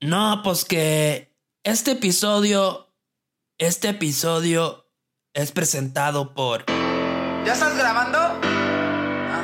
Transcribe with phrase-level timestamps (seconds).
[0.00, 1.34] No, pues que
[1.64, 2.92] este episodio,
[3.58, 4.90] este episodio
[5.32, 6.66] es presentado por...
[7.46, 8.18] ¿Ya estás grabando?
[8.18, 9.42] Ah.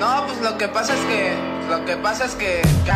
[0.00, 1.36] No, pues lo que pasa es que,
[1.70, 2.90] lo que pasa es que, que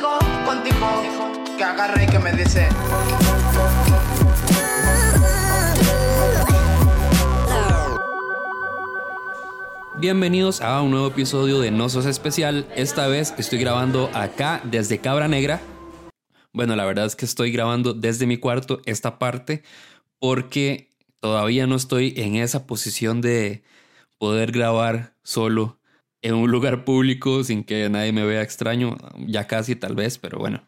[0.00, 2.68] contigo, contigo, que agarre y que me dice.
[9.98, 12.66] Bienvenidos a un nuevo episodio de No Sos Especial.
[12.74, 15.60] Esta vez estoy grabando acá desde Cabra Negra.
[16.52, 19.62] Bueno, la verdad es que estoy grabando desde mi cuarto esta parte
[20.18, 23.62] porque todavía no estoy en esa posición de
[24.18, 25.78] poder grabar solo
[26.24, 28.96] en un lugar público sin que nadie me vea extraño.
[29.26, 30.62] Ya casi tal vez, pero bueno.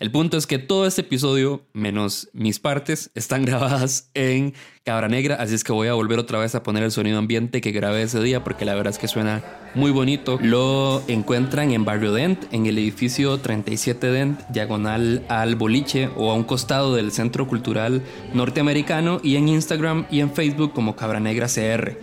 [0.00, 5.36] El punto es que todo este episodio, menos mis partes, están grabadas en Cabra Negra,
[5.36, 8.02] así es que voy a volver otra vez a poner el sonido ambiente que grabé
[8.02, 10.38] ese día porque la verdad es que suena muy bonito.
[10.42, 16.34] Lo encuentran en Barrio Dent, en el edificio 37 Dent, diagonal al boliche o a
[16.34, 18.02] un costado del Centro Cultural
[18.32, 21.98] Norteamericano y en Instagram y en Facebook como Cabra Negra CR.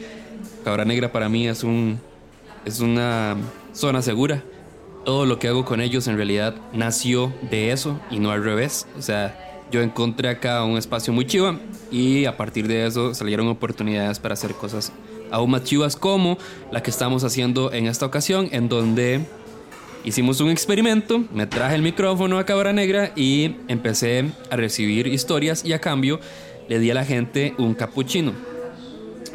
[0.63, 1.99] Cabra Negra para mí es un
[2.65, 3.35] es una
[3.73, 4.43] zona segura
[5.05, 8.85] todo lo que hago con ellos en realidad nació de eso y no al revés.
[8.97, 11.59] O sea, yo encontré acá un espacio muy chiva
[11.91, 14.91] y a partir de eso salieron oportunidades para hacer cosas
[15.31, 16.37] aún más chivas como
[16.71, 19.21] la que estamos haciendo en esta ocasión en donde
[20.03, 25.63] hicimos un experimento, me traje el micrófono a Cabra Negra y empecé a recibir historias
[25.65, 26.19] y a cambio
[26.67, 28.33] le di a la gente un capuchino.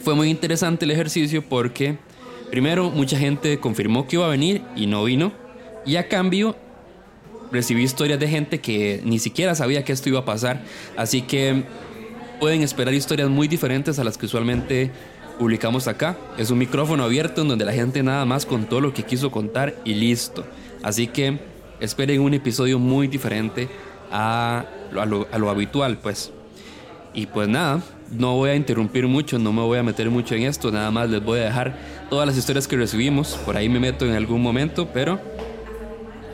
[0.03, 1.99] Fue muy interesante el ejercicio porque
[2.51, 5.33] primero mucha gente confirmó que iba a venir y no vino.
[5.87, 6.57] Y a cambio,
[7.53, 10.63] recibí historias de gente que ni siquiera sabía que esto iba a pasar.
[10.97, 11.65] Así que
[12.41, 14.91] pueden esperar historias muy diferentes a las que usualmente
[15.39, 16.17] publicamos acá.
[16.39, 19.75] Es un micrófono abierto en donde la gente nada más contó lo que quiso contar
[19.85, 20.45] y listo.
[20.83, 21.39] Así que
[21.81, 23.69] esperen un episodio muy diferente
[24.11, 26.31] a lo, a lo- a lo habitual, pues.
[27.15, 27.81] Y pues nada,
[28.11, 31.11] no voy a interrumpir mucho, no me voy a meter mucho en esto, nada más
[31.11, 31.77] les voy a dejar
[32.11, 35.21] todas las historias que recibimos, por ahí me meto en algún momento, pero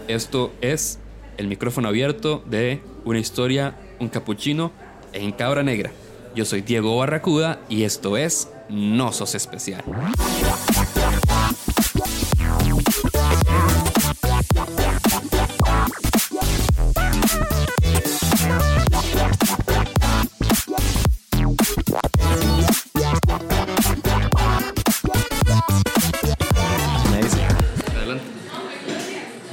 [0.08, 0.98] esto es
[1.36, 4.72] el micrófono abierto de una historia, un capuchino
[5.12, 5.90] en Cabra Negra.
[6.34, 9.82] Yo soy Diego Barracuda y esto es No Sos Especial.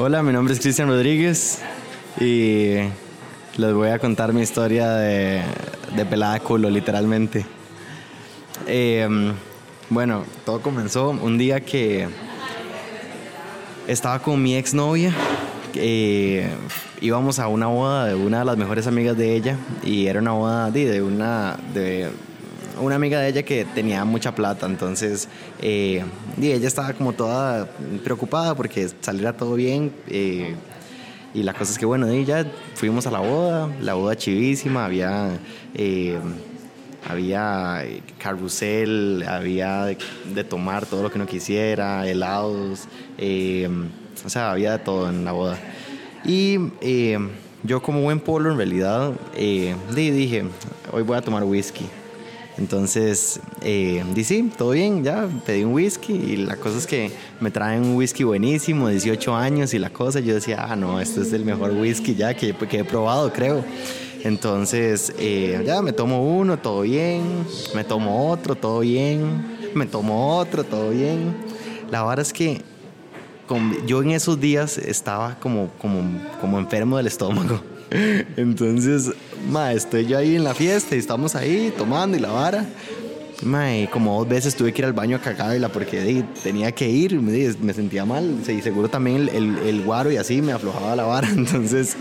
[0.08, 1.60] Hola, mi nombre es Cristian Rodríguez
[2.18, 2.76] y
[3.58, 5.42] les voy a contar mi historia de,
[5.98, 7.46] de pelada culo, literalmente.
[8.68, 9.06] Eh,
[9.90, 12.08] bueno, todo comenzó un día que
[13.86, 15.12] estaba con mi exnovia.
[15.74, 16.52] eh,
[17.02, 20.32] íbamos a una boda de una de las mejores amigas de ella y era una
[20.32, 22.10] boda de, de una de
[22.80, 25.28] una amiga de ella que tenía mucha plata, entonces
[25.62, 26.04] eh,
[26.40, 27.68] y ella estaba como toda
[28.04, 30.56] preocupada porque saliera todo bien eh,
[31.34, 32.46] y la cosa es que bueno, y ya
[32.76, 35.38] fuimos a la boda, la boda chivísima, había
[35.76, 36.18] eh,
[37.08, 37.84] había
[38.18, 42.88] carrusel, había de, tomar todo lo que uno quisiera, helados,
[43.18, 43.70] eh,
[44.26, 45.58] o sea, había de todo en la boda.
[46.26, 47.18] Y eh,
[47.64, 50.44] yo como buen polo en realidad eh, di- dije,
[50.92, 51.86] hoy voy a tomar whisky.
[52.58, 57.12] Entonces, eh, di sí, todo bien, ya pedí un whisky y la cosa es que
[57.40, 61.22] me traen un whisky buenísimo, 18 años y la cosa, yo decía, ah, no, este
[61.22, 63.64] es el mejor whisky ya que, he probado, creo.
[64.24, 67.22] Entonces, eh, ya me tomo uno, todo bien,
[67.76, 69.46] me tomo otro, todo bien,
[69.76, 71.36] me tomo otro, todo bien.
[71.92, 72.62] La verdad es que
[73.48, 76.02] con- yo en esos días estaba como, como,
[76.42, 77.62] como enfermo del estómago.
[78.38, 79.12] Entonces,
[79.50, 82.66] ma, estoy yo ahí en la fiesta y estamos ahí tomando y la vara.
[83.44, 86.90] Mae, como dos veces tuve que ir al baño a cagarla porque di, tenía que
[86.90, 88.40] ir, me, di, me sentía mal.
[88.44, 91.30] sí, seguro también el, el- el guaro y así me aflojaba la vara.
[91.36, 91.96] Entonces,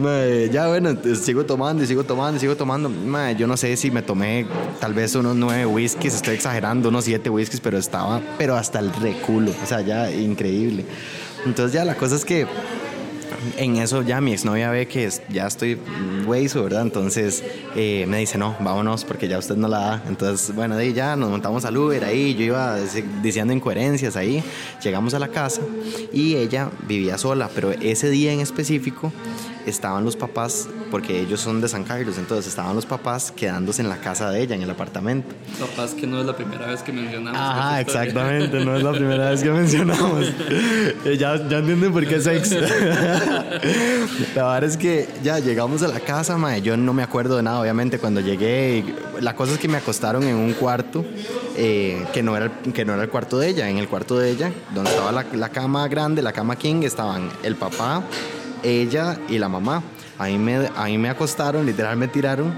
[0.00, 2.88] mae, ya bueno, sigo tomando y sigo tomando y sigo tomando.
[2.88, 4.46] Mae, yo no sé si me tomé
[4.80, 8.94] tal vez unos nueve whiskies, estoy exagerando, unos siete whiskies, pero estaba, pero hasta el
[8.94, 9.52] reculo.
[9.62, 10.86] O sea, ya increíble.
[11.44, 12.46] Entonces, ya la cosa es que
[13.56, 15.78] en eso ya mi exnovia ve que ya estoy
[16.26, 16.82] hueso, ¿verdad?
[16.82, 17.42] Entonces
[17.76, 20.02] eh, me dice, no, vámonos porque ya usted no la da.
[20.08, 24.16] Entonces, bueno, de ahí ya nos montamos al Uber ahí, yo iba dic- diciendo incoherencias
[24.16, 24.42] ahí,
[24.82, 25.60] llegamos a la casa
[26.12, 29.12] y ella vivía sola, pero ese día en específico
[29.66, 33.88] estaban los papás, porque ellos son de San Carlos, entonces estaban los papás quedándose en
[33.88, 35.32] la casa de ella, en el apartamento.
[35.56, 37.40] Capaz que no es la primera vez que mencionamos.
[37.40, 40.32] Ajá, exactamente, no es la primera vez que mencionamos.
[41.04, 42.50] Eh, ya, ya entienden por qué es ex.
[44.34, 47.42] la verdad es que ya llegamos a la casa, mae, yo no me acuerdo de
[47.42, 48.84] nada, obviamente, cuando llegué.
[49.20, 51.04] La cosa es que me acostaron en un cuarto
[51.56, 53.68] eh, que, no era el, que no era el cuarto de ella.
[53.68, 57.28] En el cuarto de ella, donde estaba la, la cama grande, la cama king, estaban
[57.42, 58.02] el papá,
[58.62, 59.82] ella y la mamá.
[60.18, 62.52] Ahí me, ahí me acostaron, literal me tiraron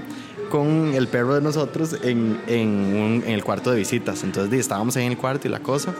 [0.49, 4.23] con el perro de nosotros en, en, un- en el cuarto de visitas.
[4.23, 5.93] Entonces estábamos ahí en el cuarto y la cosa.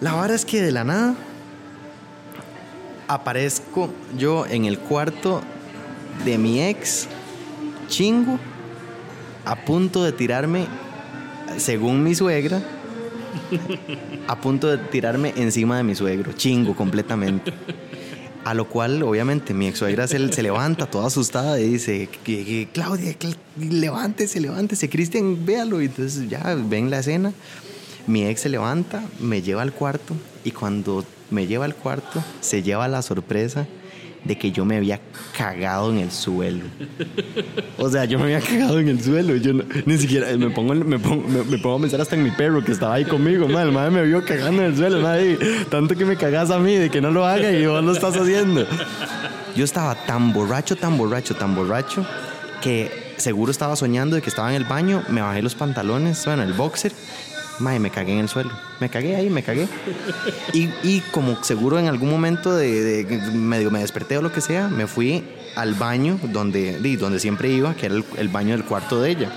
[0.00, 1.14] La vara es que de la nada
[3.08, 5.40] aparezco yo en el cuarto
[6.24, 7.08] de mi ex,
[7.88, 8.38] chingo,
[9.44, 10.66] a punto de tirarme,
[11.56, 12.62] según mi suegra,
[14.26, 17.52] a punto de tirarme encima de mi suegro, chingo completamente.
[18.44, 22.08] A lo cual, obviamente, mi ex suegra se, levanta toda asustada y dice,
[22.72, 25.82] Claudia, Cla- levántese, levántese, Cristian, véalo.
[25.82, 27.32] Y entonces ya ven la escena.
[28.08, 32.62] Mi ex se levanta, me lleva al cuarto y cuando me lleva al cuarto, se
[32.62, 33.66] lleva la sorpresa
[34.24, 34.98] de que yo me había
[35.36, 36.64] cagado en el suelo.
[37.76, 39.36] O sea, yo me había cagado en el suelo.
[39.36, 39.52] Yo
[39.84, 42.64] ni siquiera me pongo, me, pongo, me, me pongo a pensar hasta en mi perro
[42.64, 43.46] que estaba ahí conmigo.
[43.46, 45.00] El madre me vio cagando en el suelo.
[45.00, 45.38] madre,
[45.70, 48.16] tanto que me cagas a mí de que no lo haga y vos lo estás
[48.16, 48.66] haciendo.
[49.54, 52.06] Yo estaba tan borracho, tan borracho, tan borracho
[52.62, 55.02] que seguro estaba soñando de que estaba en el baño.
[55.08, 56.92] Me bajé los pantalones, bueno, el boxer.
[57.60, 58.50] Madre, me cagué en el suelo.
[58.80, 59.66] Me cagué ahí, me cagué.
[60.52, 64.40] Y, y como seguro en algún momento de, de- medio me desperté o lo que
[64.40, 65.24] sea, me fui
[65.56, 69.32] al baño donde, donde siempre iba, que era el, el baño del cuarto de ella.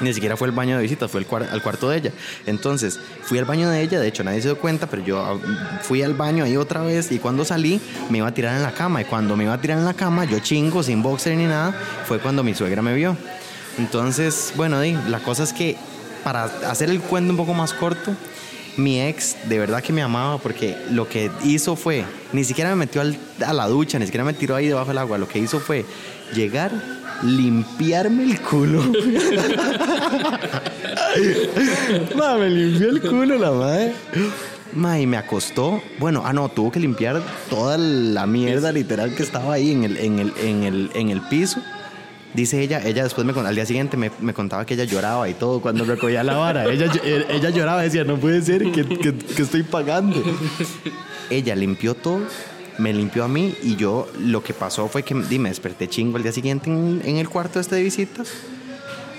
[0.00, 2.12] Ni siquiera fue el baño de visitas, fue el cuar- al cuarto de ella.
[2.46, 5.36] Entonces, fui al baño de ella, de hecho nadie se dio cuenta, pero yo ah,
[5.82, 7.80] fui al baño ahí otra vez y cuando salí
[8.10, 9.02] me iba a tirar en la cama.
[9.02, 11.74] Y cuando me iba a tirar en la cama, yo chingo, sin boxer ni nada,
[12.06, 13.16] fue cuando mi suegra me vio.
[13.76, 15.76] Entonces, bueno, la cosa es que
[16.24, 18.12] para hacer el cuento un poco más corto,
[18.76, 22.76] mi ex de verdad que me amaba porque lo que hizo fue, ni siquiera me
[22.76, 25.38] metió al- a la ducha, ni siquiera me tiró ahí debajo del agua, lo que
[25.38, 25.84] hizo fue
[26.34, 26.70] llegar,
[27.22, 28.82] limpiarme el culo.
[32.16, 33.92] Ma, me limpió el culo la madre.
[34.72, 35.82] Ma, y me acostó.
[35.98, 39.96] Bueno, ah, no, tuvo que limpiar toda la mierda literal que estaba ahí en el,
[39.96, 41.60] en el, en el, en el piso.
[42.32, 45.34] Dice ella, ella después me, al día siguiente me, me contaba que ella lloraba y
[45.34, 46.64] todo cuando recogía la vara.
[46.66, 50.22] Ella, ll- ella lloraba, decía, no puede ser que, que- que estoy pagando.
[51.28, 52.20] Ella limpió todo,
[52.78, 56.22] me limpió a mí y yo lo que pasó fue que me desperté chingo al
[56.22, 58.28] día siguiente en, en el cuarto este de visitas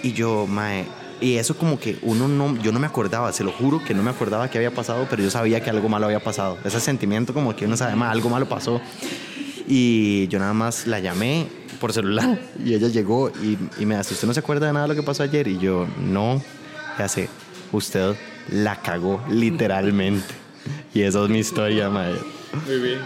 [0.03, 0.85] y yo, mae,
[1.19, 4.01] y eso como que uno no, yo no me acordaba, se lo juro que no
[4.03, 6.57] me acordaba que había pasado, pero yo sabía que algo malo había pasado.
[6.65, 8.81] Ese sentimiento como que uno sabe, mae, algo malo pasó.
[9.67, 11.47] Y yo nada más la llamé
[11.81, 14.87] por celular y ella llegó y, y me dice, ¿usted no se acuerda de nada
[14.87, 15.47] de lo que pasó ayer?
[15.47, 16.41] Y yo, no,
[16.97, 17.27] ya sé,
[17.71, 18.15] usted
[18.49, 20.33] la cagó literalmente.
[20.93, 22.13] Y esa es mi historia, mae.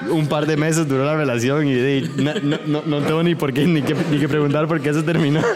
[0.10, 3.36] Un par de meses duró la relación y, y no, no, no, no tengo ni
[3.36, 5.42] por qué, ni que, ni que preguntar por qué se terminó.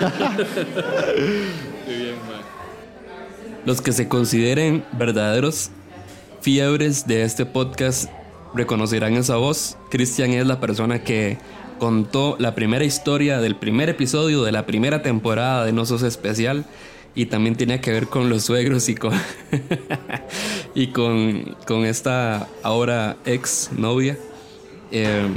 [3.66, 5.72] Los que se consideren verdaderos
[6.42, 8.10] fiebres de este podcast
[8.54, 9.78] reconocerán esa voz.
[9.90, 11.38] Cristian es la persona que
[11.80, 16.66] contó la primera historia del primer episodio de la primera temporada de No Sos Especial
[17.16, 19.14] y también tiene que ver con los suegros y con
[20.76, 24.18] y con, con esta ahora ex novia.
[24.92, 25.28] Eh,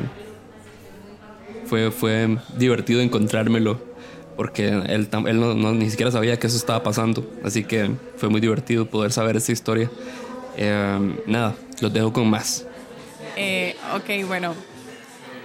[1.66, 3.80] fue, fue divertido encontrármelo
[4.36, 7.24] porque él, él no, no- ni siquiera sabía que eso estaba pasando.
[7.44, 9.90] Así que fue muy divertido poder saber esta historia.
[10.56, 12.66] Eh, nada, los dejo con más.
[13.36, 14.54] Eh, ok, bueno.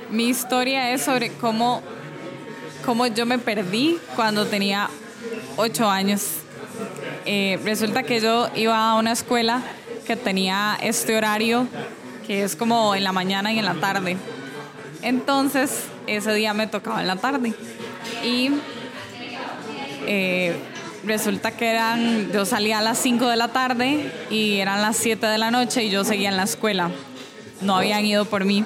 [0.10, 1.82] Mi historia es sobre cómo,
[2.86, 4.90] cómo yo me perdí cuando tenía
[5.58, 6.24] ocho años.
[7.26, 9.62] Eh, resulta que yo iba a una escuela
[10.06, 11.68] que tenía este horario
[12.26, 14.16] que es como en la mañana y en la tarde.
[15.02, 17.54] Entonces, ese día me tocaba en la tarde.
[18.24, 18.52] Y
[20.06, 20.56] eh,
[21.04, 25.26] resulta que eran, yo salía a las 5 de la tarde y eran las 7
[25.26, 26.92] de la noche y yo seguía en la escuela.
[27.60, 28.66] No habían ido por mí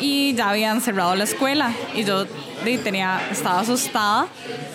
[0.00, 2.26] y ya habían cerrado la escuela y yo
[2.84, 4.26] tenía, estaba asustada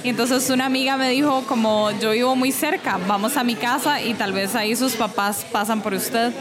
[0.04, 4.02] y entonces una amiga me dijo como yo vivo muy cerca, vamos a mi casa
[4.02, 6.34] y tal vez ahí sus papás pasan por usted.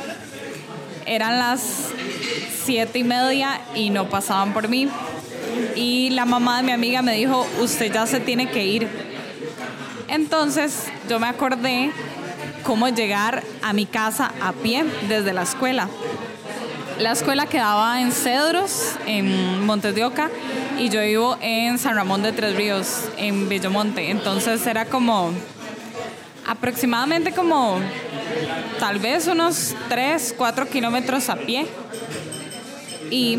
[1.05, 1.89] Eran las
[2.65, 4.89] siete y media y no pasaban por mí
[5.77, 8.89] y la mamá de mi amiga me dijo usted ya se tiene que ir.
[10.09, 11.91] Entonces yo me acordé
[12.63, 15.89] cómo llegar a mi casa a pie desde la escuela.
[16.99, 20.31] La escuela quedaba en Cedros, en Montes de Oca,
[20.79, 24.11] y yo vivo en San Ramón de Tres Ríos, en Bellomonte.
[24.11, 25.33] Entonces era como
[26.47, 27.79] aproximadamente como
[28.79, 31.67] tal vez unos 3, 4 kilómetros a pie.
[33.11, 33.39] Y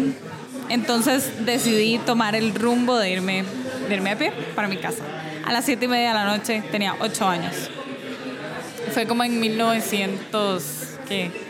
[0.69, 3.43] entonces decidí tomar el rumbo de irme,
[3.87, 5.03] de irme a pie para mi casa.
[5.45, 7.55] A las 7 y media de la noche tenía 8 años.
[8.93, 10.63] Fue como en 1900,
[11.07, 11.42] ¿qué?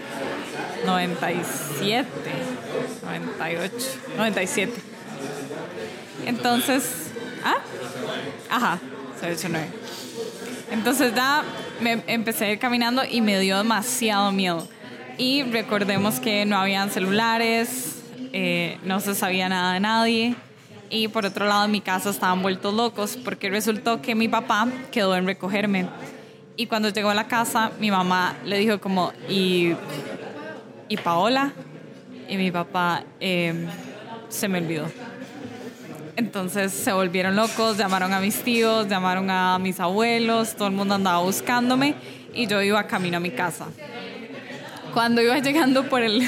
[0.85, 2.07] 97,
[3.03, 3.75] 98,
[4.17, 4.73] 97.
[6.25, 7.11] Entonces,
[7.43, 7.57] ¿ah?
[8.49, 8.79] Ajá,
[9.17, 9.67] 89.
[10.71, 11.43] Entonces ya
[11.79, 14.67] me empecé caminando y me dio demasiado miedo.
[15.17, 18.01] Y recordemos que no habían celulares,
[18.33, 20.35] eh, no se sabía nada de nadie.
[20.89, 24.67] Y por otro lado, en mi casa estaban vueltos locos porque resultó que mi papá
[24.91, 25.87] quedó en recogerme.
[26.55, 29.73] Y cuando llegó a la casa, mi mamá le dijo como, ¿y,
[30.97, 31.53] Paola?
[32.27, 33.67] Y mi papá eh,
[34.29, 34.85] se me olvidó.
[36.15, 40.93] Entonces se volvieron locos, llamaron a mis tíos, llamaron a mis abuelos, todo el mundo
[40.95, 41.95] andaba buscándome
[42.33, 43.67] y yo iba camino a mi casa.
[44.93, 46.27] Cuando iba llegando por el,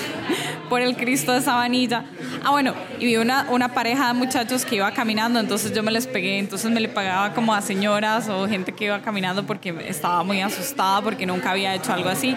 [0.70, 2.06] por el Cristo de Sabanilla,
[2.44, 5.92] ah bueno, y vi una, una pareja de muchachos que iba caminando, entonces yo me
[5.92, 9.76] les pegué, entonces me le pagaba como a señoras o gente que iba caminando porque
[9.88, 12.36] estaba muy asustada porque nunca había hecho algo así,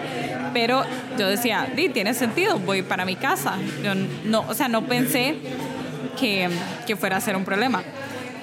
[0.53, 0.83] pero
[1.17, 3.55] yo decía, di, tiene sentido, voy para mi casa.
[3.83, 5.35] Yo no, o sea, no pensé
[6.19, 6.47] que,
[6.85, 7.81] que fuera a ser un problema.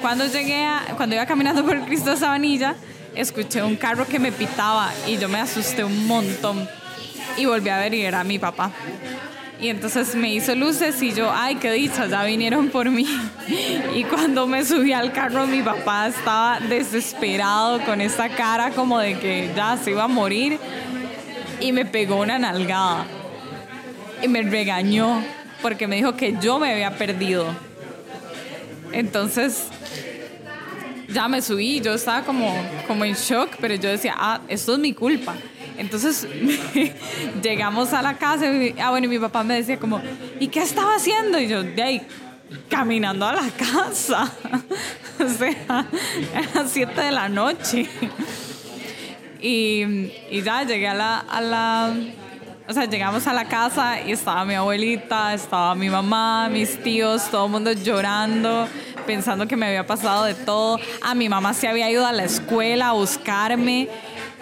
[0.00, 2.74] Cuando llegué, a, cuando iba caminando por el Cristo de Sabanilla,
[3.14, 6.68] escuché un carro que me pitaba y yo me asusté un montón
[7.36, 8.70] y volví a ver y era mi papá.
[9.58, 13.06] Y entonces me hizo luces y yo, ay, qué dicha, ya vinieron por mí.
[13.94, 19.18] Y cuando me subí al carro, mi papá estaba desesperado con esta cara como de
[19.18, 20.58] que ya se iba a morir
[21.60, 23.06] y me pegó una nalgada
[24.22, 25.22] y me regañó
[25.62, 27.46] porque me dijo que yo me había perdido.
[28.92, 29.68] Entonces
[31.08, 32.54] ya me subí, yo estaba como,
[32.86, 35.34] como en shock, pero yo decía, ah, esto es mi culpa.
[35.78, 36.26] Entonces
[37.42, 40.00] llegamos a la casa y, ah, bueno, mi papá me decía como,
[40.40, 41.38] ¿y qué estaba haciendo?
[41.38, 42.02] Y yo, de ahí,
[42.68, 44.32] caminando a la casa.
[45.18, 45.86] o sea,
[46.32, 47.88] eran las 7 de la noche.
[49.40, 49.82] y,
[50.30, 51.94] y ya llegué a la, a la,
[52.68, 57.30] o sea, llegamos a la casa y estaba mi abuelita, estaba mi mamá, mis tíos,
[57.30, 58.66] todo el mundo llorando,
[59.06, 60.80] pensando que me había pasado de todo.
[61.00, 63.88] A mi mamá se había ido a la escuela a buscarme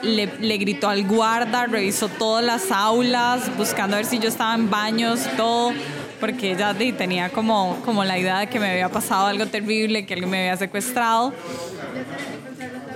[0.05, 4.71] le, gritó al guarda, revisó todas las aulas, buscando a ver si yo estaba en
[4.71, 5.73] baños, todo,
[6.21, 10.15] porque ella tenía como, como la idea de que me había pasado algo terrible, que
[10.15, 11.33] alguien me había secuestrado.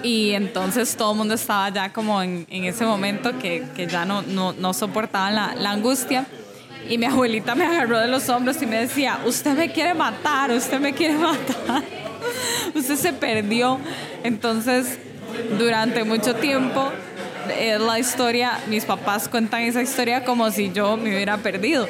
[0.02, 4.04] Y entonces todo el mundo estaba ya como en, en ese momento que, que ya
[4.04, 6.26] no, no, no soportaban la, la angustia.
[6.88, 10.50] Y mi abuelita me agarró de los hombros y me decía, usted me quiere matar,
[10.52, 11.82] usted me quiere matar,
[12.74, 13.78] usted se perdió.
[14.22, 14.98] Entonces
[15.58, 16.90] durante mucho tiempo
[17.58, 21.88] es la historia, mis papás cuentan esa historia como si yo me hubiera perdido.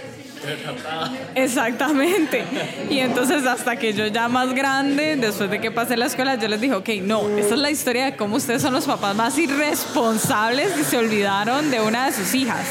[1.35, 2.45] Exactamente.
[2.90, 6.49] Y entonces hasta que yo ya más grande, después de que pasé la escuela, yo
[6.49, 9.37] les dije, ok, no, esa es la historia de cómo ustedes son los papás más
[9.38, 12.67] irresponsables y se olvidaron de una de sus hijas.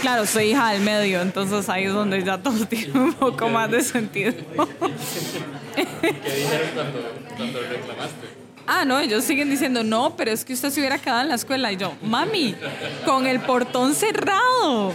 [0.00, 3.70] Claro, soy hija del medio, entonces ahí es donde ya todo tiene un poco más
[3.70, 4.32] de sentido.
[5.74, 8.37] ¿Qué dijeron cuando, cuando reclamaste?
[8.70, 11.36] Ah, no, ellos siguen diciendo, no, pero es que usted se hubiera quedado en la
[11.36, 11.72] escuela.
[11.72, 12.54] Y yo, mami,
[13.06, 14.94] con el portón cerrado,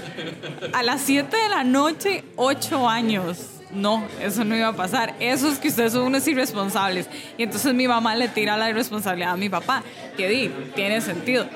[0.74, 3.48] a las 7 de la noche, 8 años.
[3.72, 5.16] No, eso no iba a pasar.
[5.20, 7.10] Eso es que ustedes son unos irresponsables.
[7.36, 9.82] Y entonces mi mamá le tira la irresponsabilidad a mi papá.
[10.16, 11.48] Que di, tiene sentido.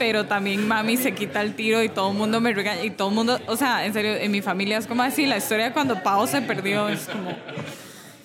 [0.00, 2.82] Pero también mami se quita el tiro y todo el mundo me regaña.
[2.82, 5.26] Y todo el mundo, o sea, en serio, en mi familia es como así.
[5.26, 7.30] La historia de cuando Pau se perdió es como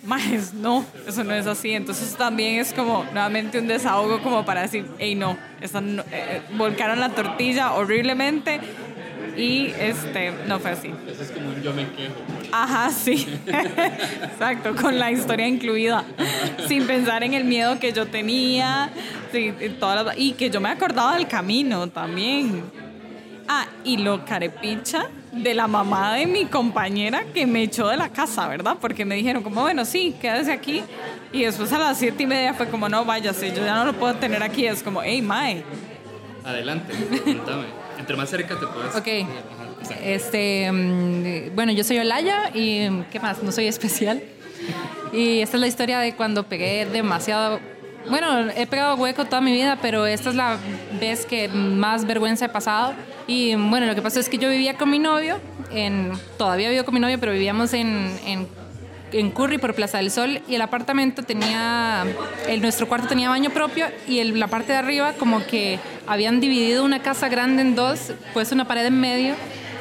[0.05, 1.71] más no, eso no es así.
[1.71, 6.99] Entonces también es como nuevamente un desahogo como para decir, hey, no, están, eh, volcaron
[6.99, 8.59] la tortilla horriblemente
[9.37, 10.91] y este, no fue así.
[11.07, 12.13] Eso es como un yo me quejo.
[12.51, 13.27] Ajá, sí.
[13.47, 16.03] Exacto, con la historia incluida.
[16.67, 18.89] Sin pensar en el miedo que yo tenía.
[19.31, 22.63] sí, y, todas las- y que yo me acordaba del camino también.
[23.47, 28.09] Ah, y lo carepicha de la mamá de mi compañera que me echó de la
[28.09, 28.77] casa, ¿verdad?
[28.79, 30.83] Porque me dijeron como, bueno, sí, quédese aquí.
[31.31, 33.93] Y después a las siete y media fue como, no, váyase, yo ya no lo
[33.93, 34.65] puedo tener aquí.
[34.65, 35.63] Es como, hey, mae.
[36.43, 37.65] Adelante, contame.
[37.99, 38.95] Entre más cerca te puedes.
[38.95, 39.29] Ok.
[39.29, 39.65] Ajá.
[40.03, 43.43] Este, mm, bueno, yo soy Olaya y mm, ¿qué más?
[43.43, 44.21] No soy especial.
[45.11, 47.59] Y esta es la historia de cuando pegué demasiado.
[48.09, 50.57] Bueno, he pegado hueco toda mi vida, pero esta es la
[50.99, 52.93] vez que más vergüenza he pasado.
[53.27, 55.39] Y bueno, lo que pasó es que yo vivía con mi novio,
[55.71, 58.47] en, todavía vivo con mi novio, pero vivíamos en, en,
[59.11, 62.05] en Curry por Plaza del Sol y el apartamento tenía,
[62.47, 66.39] el, nuestro cuarto tenía baño propio y el- la parte de arriba como que habían
[66.39, 69.33] dividido una casa grande en dos, pues una pared en medio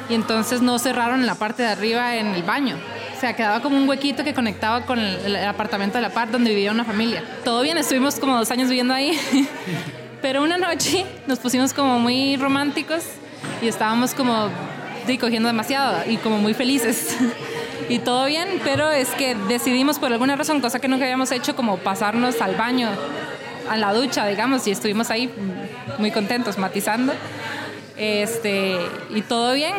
[0.09, 2.77] y entonces no cerraron la parte de arriba en el baño.
[3.15, 6.31] O sea, quedaba como un huequito que conectaba con el, el apartamento de la par
[6.31, 7.23] donde vivía una familia.
[7.43, 9.17] Todo bien, estuvimos como dos años viviendo ahí.
[10.21, 13.03] Pero una noche nos pusimos como muy románticos
[13.61, 14.49] y estábamos como
[15.05, 17.15] sí, cogiendo demasiado y como muy felices.
[17.87, 21.55] Y todo bien, pero es que decidimos por alguna razón, cosa que nunca habíamos hecho,
[21.55, 22.89] como pasarnos al baño,
[23.69, 25.29] a la ducha, digamos, y estuvimos ahí
[25.99, 27.13] muy contentos, matizando.
[27.95, 28.77] Este,
[29.13, 29.73] y todo bien.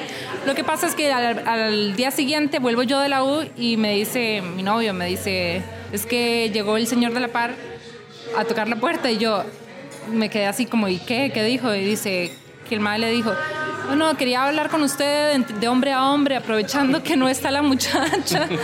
[0.46, 3.76] Lo que pasa es que al, al día siguiente vuelvo yo de la U y
[3.76, 7.54] me dice mi novio, me dice, es que llegó el señor de la par
[8.38, 9.44] a tocar la puerta y yo
[10.10, 11.30] me quedé así como, ¿y qué?
[11.34, 11.74] ¿Qué dijo?
[11.74, 12.32] Y dice
[12.70, 13.32] que el madre le dijo,
[13.90, 17.62] "Oh, no, quería hablar con usted de, hombre a hombre, aprovechando que no está la
[17.62, 18.48] muchacha.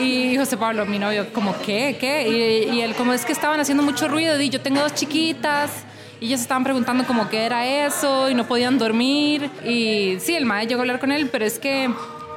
[0.00, 1.98] Y José Pablo, mi novio, como, ¿qué?
[2.00, 2.26] ¿Qué?
[2.26, 5.70] Y, y él, como es que estaban haciendo mucho ruido, y yo tengo dos chiquitas.
[6.18, 9.50] Y ellos estaban preguntando como qué era eso y no podían dormir.
[9.66, 11.90] Y sí, el madre llegó a hablar con él, pero es que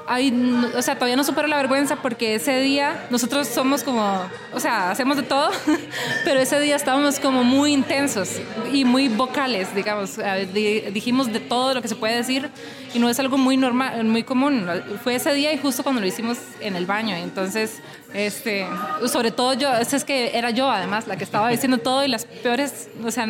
[0.07, 4.21] Ay, no- o sea, todavía no supero la vergüenza porque ese día nosotros somos como,
[4.53, 5.50] o sea, hacemos de todo,
[6.24, 8.29] pero ese día estábamos como muy intensos
[8.71, 10.17] y muy vocales, digamos.
[10.53, 12.51] Di- Dijimos de todo lo que se puede decir
[12.93, 14.67] y no es algo muy normal, muy común.
[15.03, 17.15] Fue ese día y justo cuando lo hicimos en el baño.
[17.15, 17.79] Entonces,
[18.13, 18.67] este,
[19.07, 22.25] sobre todo yo, es que era yo además la que estaba diciendo todo y las
[22.25, 23.25] peores, o sea,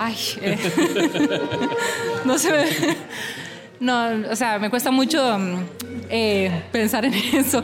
[0.00, 0.58] ay, eh,
[2.24, 2.64] no se me...
[3.82, 5.56] No, o sea, me cuesta mucho mm,
[6.08, 7.60] eh, pensar en eso,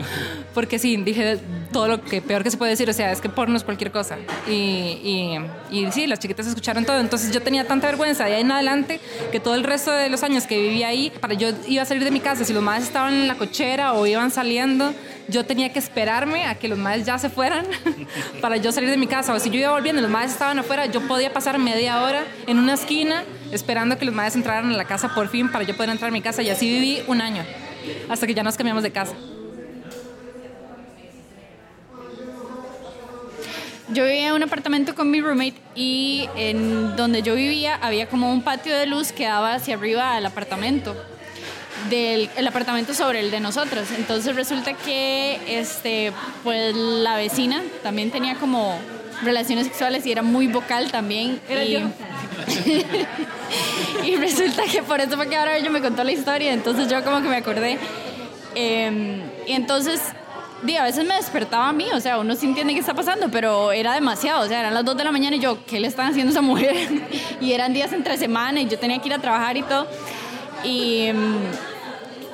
[0.53, 1.39] porque sí, dije
[1.71, 3.89] todo lo que peor que se puede decir, o sea, es que porno es cualquier
[3.89, 4.17] cosa.
[4.45, 5.39] Y, y,
[5.71, 8.99] y sí, las chiquitas escucharon todo, entonces yo tenía tanta vergüenza de ahí en adelante
[9.31, 12.03] que todo el resto de los años que vivía ahí, para yo iba a salir
[12.03, 14.93] de mi casa, si los madres estaban en la cochera o iban saliendo,
[15.29, 17.65] yo tenía que esperarme a que los madres ya se fueran
[18.41, 20.59] para yo salir de mi casa, o si yo iba volviendo y los madres estaban
[20.59, 24.77] afuera, yo podía pasar media hora en una esquina esperando que los madres entraran a
[24.77, 27.21] la casa por fin para yo poder entrar a mi casa y así viví un
[27.21, 27.43] año,
[28.09, 29.13] hasta que ya nos cambiamos de casa.
[33.91, 38.31] Yo vivía en un apartamento con mi roommate y en donde yo vivía había como
[38.31, 40.95] un patio de luz que daba hacia arriba al apartamento
[41.89, 43.87] del el apartamento sobre el de nosotros.
[43.97, 46.11] Entonces resulta que este
[46.43, 48.77] pues la vecina también tenía como
[49.23, 51.79] relaciones sexuales y era muy vocal también Era y, yo.
[54.05, 57.03] y resulta que por eso fue que ahora ella me contó la historia, entonces yo
[57.03, 57.77] como que me acordé.
[58.55, 60.01] Eh, y entonces,
[60.63, 63.29] di, a veces me despertaba a mí, o sea, uno sí entiende qué está pasando,
[63.29, 65.87] pero era demasiado, o sea, eran las 2 de la mañana y yo, ¿qué le
[65.87, 66.75] están haciendo a esa mujer?
[67.41, 69.87] y eran días entre semana y yo tenía que ir a trabajar y todo.
[70.63, 71.68] Y, mm,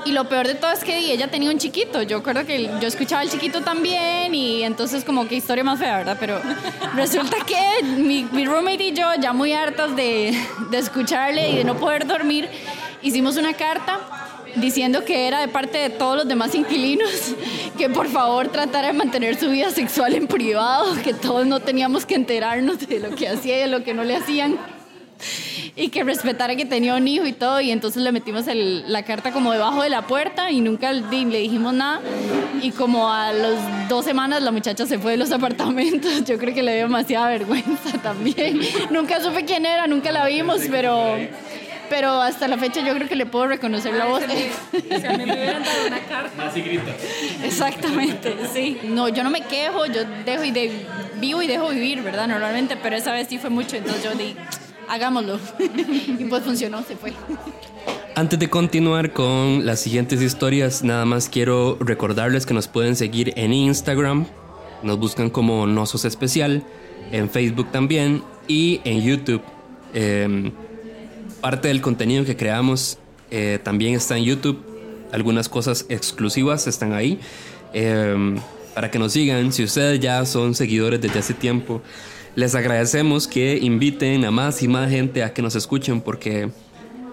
[0.05, 2.03] y lo peor de todo es que ella tenía un chiquito.
[2.03, 5.97] Yo recuerdo que yo escuchaba al chiquito también y entonces como que historia más fea,
[5.97, 6.17] ¿verdad?
[6.19, 6.39] Pero
[6.95, 10.37] resulta que mi, mi roommate y yo, ya muy hartas de,
[10.69, 12.47] de escucharle y de no poder dormir,
[13.01, 13.99] hicimos una carta
[14.55, 17.09] diciendo que era de parte de todos los demás inquilinos
[17.77, 22.05] que por favor tratara de mantener su vida sexual en privado, que todos no teníamos
[22.05, 24.57] que enterarnos de lo que hacía y de lo que no le hacían
[25.75, 29.03] y que respetara que tenía un hijo y todo y entonces le metimos el- la
[29.03, 32.01] carta como debajo de la puerta y nunca le dijimos nada
[32.61, 36.53] y como a las dos semanas la muchacha se fue de los apartamentos yo creo
[36.53, 38.59] que le dio demasiada vergüenza también
[38.91, 41.17] nunca supe quién era nunca la vimos pero
[41.87, 45.23] pero hasta la fecha yo creo que le puedo reconocer la voz Si a mí
[45.25, 46.47] me hubieran dado una carta.
[46.47, 46.91] Así grita.
[47.43, 48.79] Exactamente, sí.
[48.85, 50.71] No, yo no me quejo, yo dejo y de,
[51.17, 52.27] vivo y dejo vivir, ¿verdad?
[52.27, 54.35] Normalmente, pero esa vez sí fue mucho, entonces yo di,
[54.87, 55.39] hagámoslo.
[56.19, 57.13] y pues funcionó, se fue.
[58.15, 63.33] Antes de continuar con las siguientes historias, nada más quiero recordarles que nos pueden seguir
[63.35, 64.25] en Instagram,
[64.83, 66.63] nos buscan como No Sos Especial,
[67.11, 69.41] en Facebook también y en YouTube.
[69.93, 70.51] Eh,
[71.41, 72.97] parte del contenido que creamos
[73.31, 74.63] eh, también está en YouTube,
[75.11, 77.19] algunas cosas exclusivas están ahí.
[77.73, 78.35] Eh,
[78.75, 81.81] para que nos sigan, si ustedes ya son seguidores desde hace tiempo,
[82.35, 86.49] les agradecemos que inviten a más y más gente a que nos escuchen porque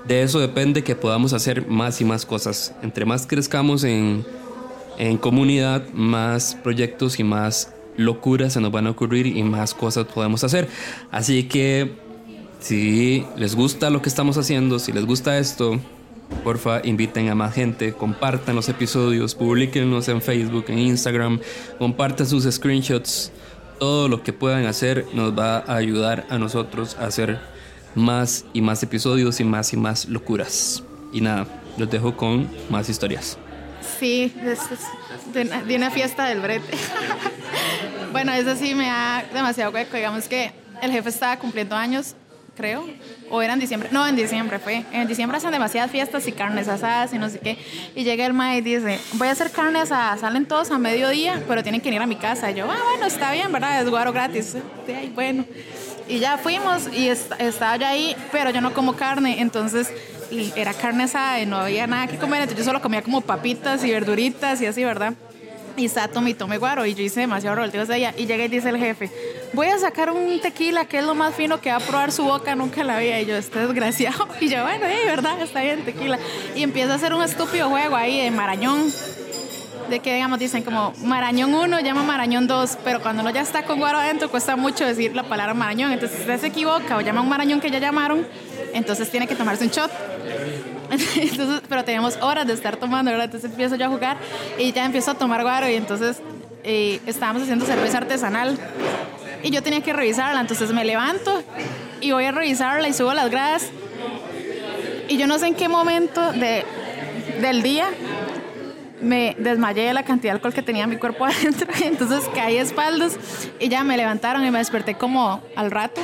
[0.06, 2.74] de eso depende que podamos hacer más y más cosas.
[2.82, 4.24] Entre más crezcamos en,
[4.98, 10.06] en comunidad, más proyectos y más locuras se nos van a ocurrir y más cosas
[10.06, 10.68] podemos hacer.
[11.10, 11.92] Así que
[12.58, 15.78] si les gusta lo que estamos haciendo, si les gusta esto,
[16.42, 21.40] porfa inviten a más gente, compartan los episodios, publiquenlos en Facebook, en Instagram,
[21.78, 23.30] compartan sus screenshots.
[23.82, 27.40] Todo lo que puedan hacer nos va a ayudar a nosotros a hacer
[27.96, 30.84] más y más episodios y más y más locuras.
[31.12, 33.38] Y nada, los dejo con más historias.
[33.98, 34.60] Sí, es
[35.34, 36.78] de, una, de una fiesta del brete.
[38.12, 39.96] bueno, eso sí me da demasiado hueco.
[39.96, 42.14] Digamos que el jefe estaba cumpliendo años,
[42.56, 42.86] creo,
[43.30, 43.88] o era en diciembre.
[43.92, 44.84] No, en diciembre fue.
[44.92, 47.56] En diciembre hacen demasiadas fiestas y carnes asadas y no sé qué.
[47.94, 50.16] Y llega el ma y dice, voy a hacer carne asada.
[50.18, 52.50] Salen todos a mediodía, pero tienen que ir a mi casa.
[52.50, 53.80] Y yo, ah, bueno, está bien, ¿verdad?
[53.82, 54.56] Es guaro gratis.
[54.86, 55.44] Ay, bueno.
[56.08, 59.88] Y ya fuimos y est- estaba yo ahí, pero yo no como carne, entonces
[60.56, 63.84] era carne asada y no había nada que comer, entonces yo solo comía como papitas
[63.84, 65.14] y verduritas y así, ¿verdad?
[65.76, 68.44] Y estaba tome y tome guaro y yo hice demasiado revoltivos de ella y llega
[68.44, 69.10] y dice el jefe,
[69.52, 72.24] voy a sacar un tequila que es lo más fino que va a probar su
[72.24, 75.40] boca, nunca la había y yo, este desgraciado y yo, bueno, eh, ¿verdad?
[75.40, 76.18] Está bien, tequila
[76.54, 78.92] y empieza a hacer un estúpido juego ahí de marañón
[79.90, 83.64] de que digamos dicen como Marañón 1 llama Marañón 2, pero cuando uno ya está
[83.64, 87.00] con guaro adentro cuesta mucho decir la palabra Marañón, entonces si usted se equivoca o
[87.02, 88.26] llama un Marañón que ya llamaron,
[88.72, 89.90] entonces tiene que tomarse un shot.
[91.16, 93.10] Entonces, pero tenemos horas de estar tomando.
[93.10, 94.18] Entonces empiezo yo a jugar
[94.58, 96.20] y ya empiezo a tomar guaro y entonces
[96.64, 98.58] eh, estábamos haciendo cerveza artesanal
[99.42, 101.42] y yo tenía que revisarla, entonces me levanto
[102.00, 103.70] y voy a revisarla y subo las gradas.
[105.08, 106.64] Y yo no sé en qué momento de,
[107.40, 107.88] del día
[109.00, 112.60] me desmayé de la cantidad de alcohol que tenía mi cuerpo adentro, entonces caí de
[112.60, 113.18] espaldas
[113.58, 116.00] y ya me levantaron y me desperté como al rato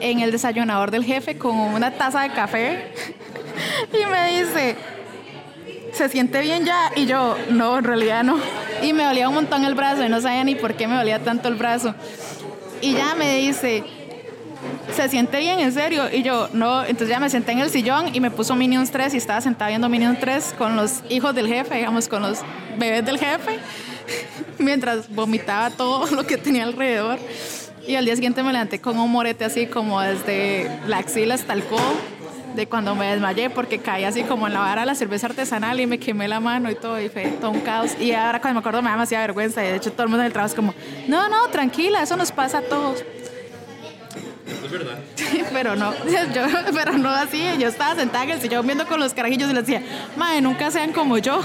[0.00, 2.92] en el desayunador del jefe con una taza de café.
[3.92, 4.76] Y me dice,
[5.94, 6.90] ¿se siente bien ya?
[6.96, 8.38] Y yo, no, en realidad no.
[8.82, 11.22] Y me dolía un montón el brazo y no sabía ni por qué me dolía
[11.22, 11.94] tanto el brazo.
[12.80, 13.84] Y ya me dice,
[14.94, 16.04] ¿se siente bien en serio?
[16.12, 19.14] Y yo, no, entonces ya me senté en el sillón y me puso Minions 3
[19.14, 22.40] y estaba sentada viendo Minions 3 con los hijos del jefe, digamos, con los
[22.76, 23.58] bebés del jefe,
[24.58, 27.18] mientras vomitaba todo lo que tenía alrededor.
[27.86, 31.52] Y al día siguiente me levanté con un morete así como desde la axila hasta
[31.52, 31.82] el codo,
[32.54, 35.80] de cuando me desmayé porque caí así como en la vara de la cerveza artesanal
[35.80, 37.92] y me quemé la mano y todo, y fue todo un caos.
[38.00, 40.22] Y ahora cuando me acuerdo me da demasiada vergüenza y de hecho todo el mundo
[40.22, 40.74] en el trabajo es como,
[41.08, 43.04] no, no, tranquila, eso nos pasa a todos.
[44.64, 44.98] Es verdad.
[45.52, 45.92] pero no,
[46.34, 47.42] yo, pero no así.
[47.58, 49.82] Yo estaba sentada en el sillón viendo con los carajillos y les decía,
[50.16, 51.40] madre, nunca sean como yo.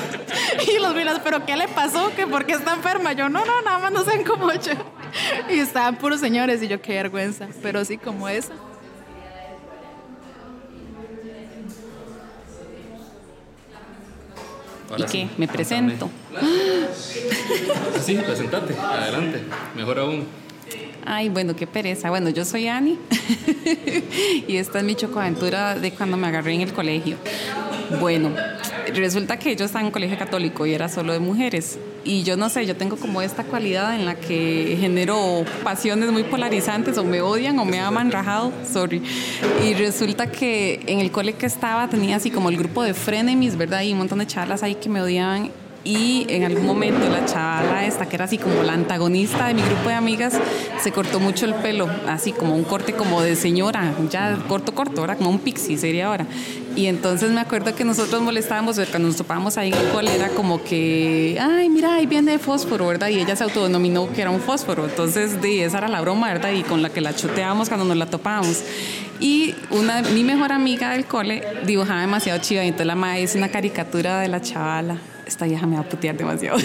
[0.68, 2.12] y los miras, pero ¿qué le pasó?
[2.14, 3.12] ¿Que ¿Por qué está enferma?
[3.12, 4.72] Yo, no, no, nada más no sean como yo.
[5.48, 7.48] y estaban puros señores y yo, qué vergüenza.
[7.62, 8.52] Pero sí, como esa.
[14.94, 15.18] Ahora ¿Y qué?
[15.26, 16.10] sí, Me presento.
[18.04, 19.40] Sí, presentate, adelante.
[19.76, 20.26] Mejor aún.
[21.04, 22.10] Ay, bueno, qué pereza.
[22.10, 22.98] Bueno, yo soy Ani
[24.48, 27.16] y esta es mi chocoaventura de cuando me agarré en el colegio.
[28.00, 28.30] Bueno,
[28.94, 31.78] resulta que yo estaba en un colegio católico y era solo de mujeres.
[32.04, 36.22] Y yo no sé, yo tengo como esta cualidad en la que genero pasiones muy
[36.24, 39.02] polarizantes, o me odian o me aman rajado, sorry.
[39.64, 43.56] Y resulta que en el cole que estaba tenía así como el grupo de frenemies,
[43.56, 43.82] ¿verdad?
[43.82, 45.50] Y un montón de charlas ahí que me odiaban
[45.84, 49.62] y en algún momento la chavala esta que era así como la antagonista de mi
[49.62, 50.34] grupo de amigas
[50.82, 55.02] se cortó mucho el pelo así como un corte como de señora ya corto corto
[55.02, 56.26] ahora como un pixie sería ahora.
[56.76, 60.28] Y entonces me acuerdo que nosotros molestábamos cuando nos topábamos ahí en el cole era
[60.30, 64.40] como que ay mira ahí viene fósforo verdad y ella se autodenominó que era un
[64.40, 64.86] fósforo.
[64.86, 67.96] Entonces de esa era la broma verdad y con la que la choteábamos cuando nos
[67.96, 68.64] la topábamos.
[69.20, 73.38] Y una mi mejor amiga del cole dibujaba demasiado chiva y entonces la madre hizo
[73.38, 76.58] una caricatura de la chavala esta vieja me va a putear demasiado.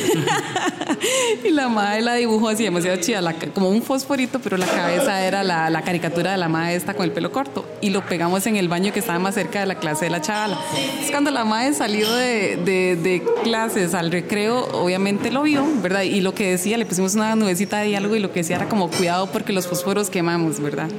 [1.43, 5.25] y la madre la dibujó así demasiado chida, la como un fosforito, pero la cabeza
[5.25, 7.65] era la, la caricatura de la madre esta con el pelo corto.
[7.81, 10.21] Y lo pegamos en el baño que estaba más cerca de la clase de la
[10.21, 10.57] chavala.
[11.01, 16.01] Es cuando la madre salió de, de, de clases al recreo, obviamente lo vio, ¿verdad?
[16.01, 18.69] Y lo que decía, le pusimos una nubecita de diálogo y lo que decía era
[18.69, 20.89] como cuidado porque los fósforos quemamos, ¿verdad?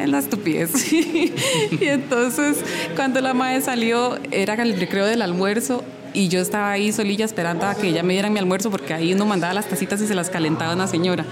[0.00, 0.92] Es la estupidez.
[0.92, 1.32] y
[1.80, 2.58] entonces,
[2.94, 5.84] cuando la madre salió, era el recreo del almuerzo
[6.16, 9.12] y yo estaba ahí solilla esperando a que ella me diera mi almuerzo porque ahí
[9.12, 11.26] uno mandaba las tacitas y se las calentaba una señora.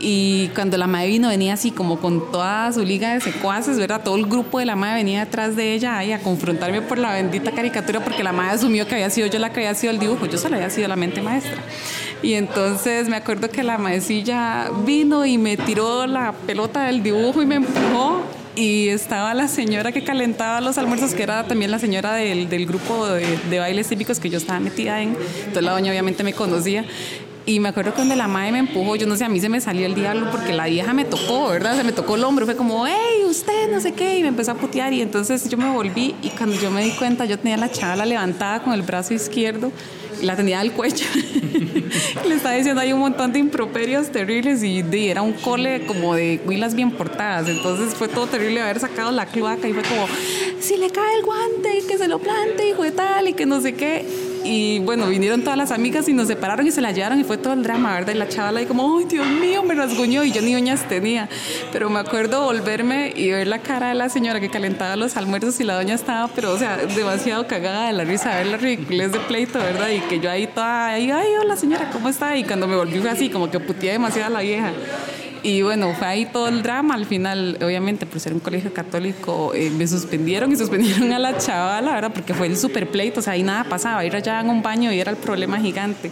[0.00, 4.02] Y cuando la madre vino, venía así como con toda su liga de secuaces, ¿verdad?
[4.02, 7.12] Todo el grupo de la madre venía detrás de ella ahí a confrontarme por la
[7.12, 9.98] bendita caricatura porque la madre asumió que había sido yo la que había sido el
[9.98, 11.58] dibujo, yo solo había sido la mente maestra.
[12.22, 17.42] Y entonces me acuerdo que la maecilla vino y me tiró la pelota del dibujo
[17.42, 18.22] y me empujó
[18.56, 22.66] y estaba la señora que calentaba los almuerzos, que era también la señora del, del
[22.66, 25.10] grupo de, de, bailes típicos que yo estaba metida en.
[25.10, 26.84] Entonces la doña obviamente me conocía.
[27.46, 29.60] Y me acuerdo cuando la madre me empujó, yo no sé, a mí se me
[29.60, 31.76] salió el diablo porque la vieja me tocó, ¿verdad?
[31.76, 34.52] Se me tocó el hombro, fue como, hey, usted, no sé qué, y me empezó
[34.52, 34.94] a putear.
[34.94, 38.06] Y entonces yo me volví y cuando yo me di cuenta, yo tenía la chavala
[38.06, 39.72] levantada con el brazo izquierdo
[40.24, 41.06] la tenía al cuello.
[42.28, 46.40] Le estaba diciendo hay un montón de improperios terribles y era un cole como de
[46.44, 47.48] huilas bien portadas.
[47.48, 50.06] Entonces fue todo terrible haber sacado la cloaca y fue como,
[50.60, 53.60] si le cae el guante, que se lo plante, hijo de tal, y que no
[53.60, 54.04] sé qué.
[54.44, 57.38] Y bueno, vinieron todas las amigas y nos separaron y se la llevaron y fue
[57.38, 58.14] todo el drama, ¿verdad?
[58.14, 61.30] Y la chavala ahí como, ay, Dios mío, me rasguñó y yo ni uñas tenía.
[61.72, 65.58] Pero me acuerdo volverme y ver la cara de la señora que calentaba los almuerzos
[65.60, 69.12] y la doña estaba, pero o sea, demasiado cagada de la risa, ver la ridiculez
[69.12, 69.88] de pleito, ¿verdad?
[69.88, 72.36] Y que yo ahí toda, ahí, ay, hola señora, ¿cómo está?
[72.36, 74.72] Y cuando me volví fue así, como que puteé demasiado a la vieja.
[75.44, 76.94] Y bueno, fue ahí todo el drama.
[76.94, 81.36] Al final, obviamente, por ser un colegio católico, eh, me suspendieron y suspendieron a la
[81.36, 82.12] chavala, ¿verdad?
[82.14, 84.02] Porque fue el super pleito, o sea, ahí nada pasaba.
[84.06, 86.10] Ir allá en un baño y era el problema gigante.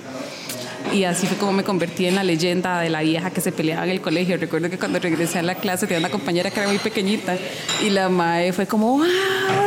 [0.93, 3.85] Y así fue como me convertí en la leyenda de la vieja que se peleaba
[3.85, 4.37] en el colegio.
[4.37, 7.37] Recuerdo que cuando regresé a la clase tenía una compañera que era muy pequeñita
[7.83, 9.07] y la mae fue como, wow,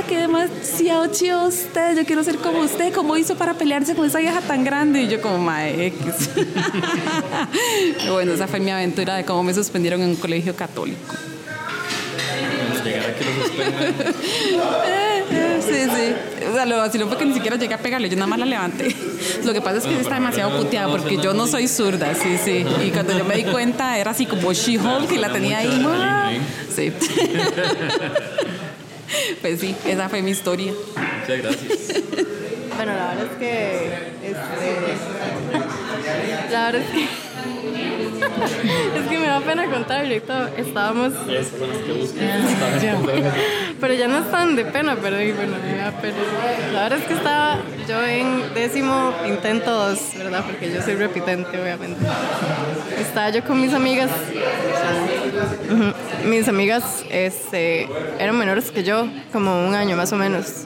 [0.07, 4.19] qué demasiado chido usted, yo quiero ser como usted, ¿cómo hizo para pelearse con esa
[4.19, 5.01] vieja tan grande?
[5.01, 6.29] Y yo como, mae, X.
[8.09, 11.15] bueno, esa fue mi aventura de cómo me suspendieron en un colegio católico.
[12.83, 14.13] Llegar a que lo suspendan.
[15.65, 16.45] Sí, sí.
[16.47, 18.95] O sea, lo vaciló porque ni siquiera llegué a pegarle, yo nada más la levanté.
[19.43, 22.37] Lo que pasa es que sí está demasiado puteada porque yo no soy zurda, sí,
[22.43, 22.65] sí.
[22.83, 26.41] Y cuando yo me di cuenta era así como She-Hulk y la tenía ahí.
[26.73, 26.91] Sí.
[29.41, 30.73] Pues sí, esa fue mi historia.
[30.73, 32.03] Muchas gracias.
[32.75, 33.85] Bueno, la verdad es que.
[34.23, 34.71] Este,
[36.51, 37.24] la verdad es que.
[38.95, 39.65] Es que me da pena
[40.21, 40.47] todo.
[40.57, 41.13] Estábamos.
[43.79, 45.57] Pero ya no están de pena, pero bueno,
[46.01, 46.15] pena.
[46.73, 50.43] La verdad es que estaba yo en décimo intento dos, ¿verdad?
[50.45, 51.99] Porque yo soy repitente, obviamente.
[52.99, 54.09] Estaba yo con mis amigas.
[56.25, 57.87] Mis amigas este,
[58.19, 60.65] eran menores que yo, como un año más o menos.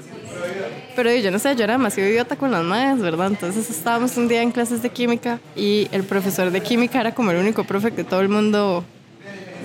[1.00, 3.28] Pero yo no sé, yo era demasiado idiota con las madres, ¿verdad?
[3.28, 7.32] Entonces estábamos un día en clases de química y el profesor de química era como
[7.32, 8.84] el único profe que todo el mundo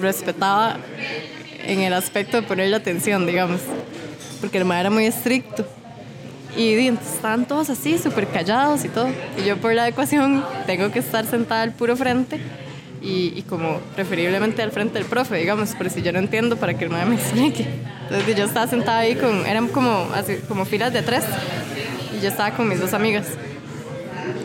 [0.00, 0.76] respetaba
[1.66, 3.60] en el aspecto de ponerle atención, digamos.
[4.40, 5.66] Porque el mae era muy estricto.
[6.56, 9.08] Y estaban todos así, súper callados y todo.
[9.36, 12.40] Y yo por la ecuación tengo que estar sentada al puro frente
[13.04, 16.74] y, y como preferiblemente al frente del profe, digamos, pero si yo no entiendo para
[16.74, 17.66] que el mae me explique.
[18.04, 21.24] Entonces yo estaba sentada ahí con, eran como, así, como filas de tres
[22.16, 23.26] y yo estaba con mis dos amigas.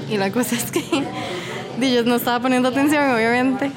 [0.10, 0.82] Y la cosa es que
[1.94, 3.72] yo no estaba poniendo atención, obviamente.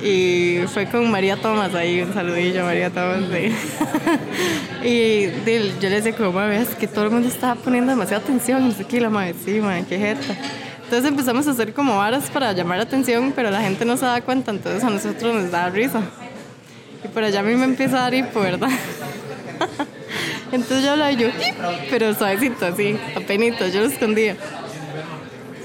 [0.00, 3.22] Y fue con María Tomás ahí, un saludillo a María Tomás.
[4.84, 5.22] y
[5.80, 8.68] yo le decía como, "Mae, es que todo el mundo estaba poniendo demasiada atención.
[8.68, 10.36] No sé qué, la madre, sí, madre, qué jeta.
[10.88, 14.06] Entonces empezamos a hacer como varas para llamar la atención, pero la gente no se
[14.06, 16.00] da cuenta, entonces a nosotros nos da risa.
[17.04, 18.70] Y por allá a mí me empieza a dar hipo, ¿verdad?
[20.50, 21.28] Entonces yo hablaba yo,
[21.90, 24.34] pero suavecito, así, apenas, yo lo escondía.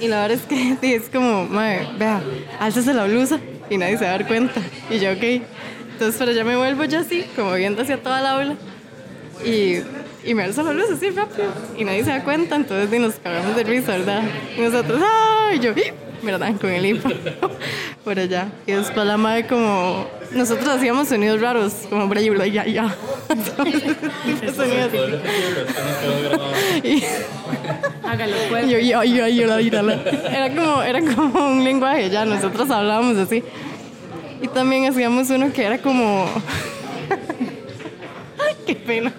[0.02, 0.46] Y la verdad es
[0.82, 2.22] que es como, madre, vea,
[2.60, 4.60] álzase la blusa y nadie se va a dar cuenta.
[4.90, 5.24] Y yo, ok.
[5.94, 8.56] Entonces, pero ya me vuelvo ya así, como viendo hacia toda la aula.
[9.46, 9.78] Y,
[10.26, 11.50] y me alzo la blusa así rápido.
[11.78, 14.22] Y nadie se da cuenta, entonces ni nos cagamos de risa, ¿verdad?
[14.58, 15.58] Y nosotros, ¡ay!
[15.58, 15.74] Y yo,
[16.22, 16.54] ¿verdad?
[16.60, 17.10] Con el hipo.
[18.04, 18.48] Por allá.
[18.68, 20.08] Y después la madre como...
[20.32, 22.96] Nosotros hacíamos sonidos raros, como bla, bla, ya, ya.
[28.04, 32.10] Hágalo, y yo, yo, yo, yo, la vida, la- Era como, era como un lenguaje,
[32.10, 33.44] ya, nosotros hablábamos así.
[34.42, 36.28] Y también hacíamos uno que era como.
[38.40, 39.14] Ay, qué pena.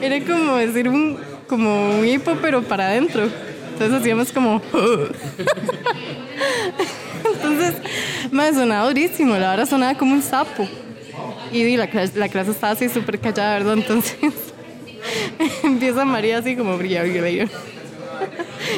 [0.00, 3.28] Era como decir un, como un hipo, pero para adentro.
[3.72, 4.62] Entonces hacíamos como.
[7.24, 7.74] Entonces,
[8.30, 10.68] me sonaba durísimo, la verdad sonaba como un sapo.
[11.52, 13.74] Y la, clase, la clase estaba así súper callada, ¿verdad?
[13.74, 14.16] Entonces,
[15.62, 17.04] empieza María así como brilla.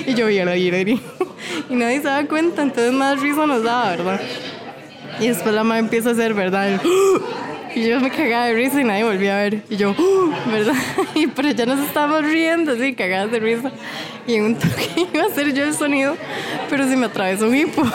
[0.07, 1.01] Y yo vi a la Y
[1.71, 4.21] nadie se da cuenta, entonces más risa nos daba, ¿verdad?
[5.21, 6.81] Y después la madre empieza a hacer, ¿verdad?
[7.77, 9.61] Y yo me cagaba de risa y nadie volvía a ver.
[9.69, 9.95] Y yo,
[10.51, 10.73] ¿verdad?
[11.15, 13.71] Y por allá nos estábamos riendo, así, cagadas de risa.
[14.27, 16.17] Y en un toque iba a hacer yo el sonido,
[16.71, 17.83] pero se me atravesó un hipo.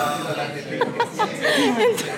[1.57, 2.11] Entonces,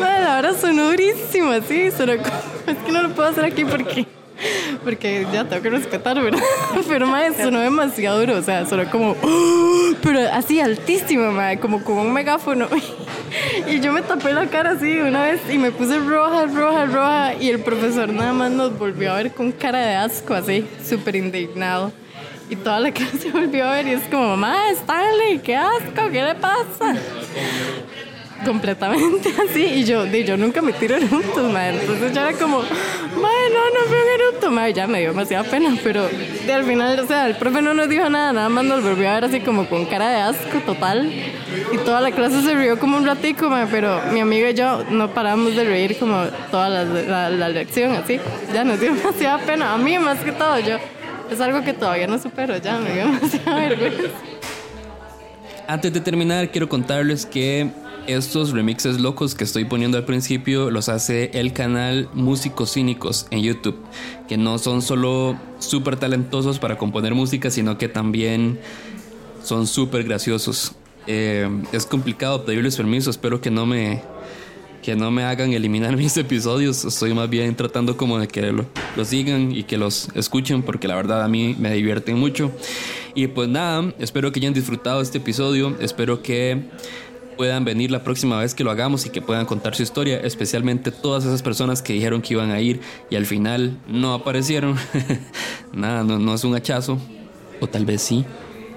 [0.00, 1.90] Madre, verdad sonó durísimo, así.
[1.92, 2.34] Sonó como-
[2.66, 4.04] Es que no lo puedo hacer aquí porque.
[4.84, 6.42] Porque ya tengo que respetar, ¿verdad?
[6.88, 9.16] Pero madre, sonó demasiado duro, o sea, sonó como.
[9.22, 9.92] ¡oh!
[10.02, 12.68] Pero así altísimo, madre, como con un megáfono.
[13.68, 17.34] Y yo me tapé la cara así una vez y me puse roja, roja, roja.
[17.34, 21.16] Y el profesor nada más nos volvió a ver con cara de asco, así, súper
[21.16, 21.92] indignado.
[22.48, 26.22] Y toda la clase volvió a ver y es como, mamá, Stanley, qué asco, ¿qué
[26.22, 26.96] le pasa?
[28.44, 31.80] completamente así y yo, yo nunca me tiro eructos, madre.
[31.80, 33.98] Entonces yo era como, madre, no, no fue
[34.46, 36.08] Ya me dio demasiada pena, pero
[36.54, 39.14] al final, o sea, el profe no nos dijo nada, nada más nos volvió a
[39.14, 41.12] ver así como con cara de asco total.
[41.72, 45.10] Y toda la clase se rió como un ratico, pero mi amiga y yo no
[45.10, 48.20] paramos de reír como toda la, la, la lección, así.
[48.54, 49.74] Ya nos dio demasiada pena.
[49.74, 50.76] A mí más que todo, yo,
[51.28, 54.08] es algo que todavía no supero, ya me dio demasiada vergüenza.
[55.66, 57.68] Antes de terminar, quiero contarles que
[58.06, 63.42] estos remixes locos que estoy poniendo al principio los hace el canal Músicos Cínicos en
[63.42, 63.76] YouTube,
[64.28, 68.58] que no son solo súper talentosos para componer música, sino que también
[69.42, 70.72] son súper graciosos.
[71.06, 74.02] Eh, es complicado pedirles permiso, espero que no me
[74.86, 76.84] que no me hagan eliminar mis episodios.
[76.84, 78.64] Estoy más bien tratando como de que lo,
[79.04, 82.52] sigan y que los escuchen porque la verdad a mí me divierten mucho.
[83.12, 85.76] Y pues nada, espero que hayan disfrutado este episodio.
[85.80, 86.68] Espero que
[87.36, 90.90] puedan venir la próxima vez que lo hagamos y que puedan contar su historia, especialmente
[90.90, 94.76] todas esas personas que dijeron que iban a ir y al final no aparecieron.
[95.72, 96.98] nada, no, no es un hachazo,
[97.60, 98.24] o tal vez sí.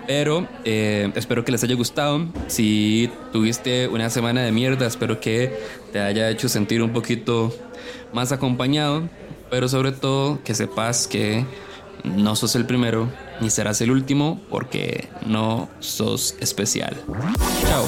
[0.07, 2.25] Pero eh, espero que les haya gustado.
[2.47, 5.55] Si tuviste una semana de mierda, espero que
[5.93, 7.53] te haya hecho sentir un poquito
[8.11, 9.07] más acompañado.
[9.51, 11.45] Pero sobre todo que sepas que
[12.03, 13.07] no sos el primero
[13.39, 16.97] ni serás el último porque no sos especial.
[17.67, 17.85] Chao.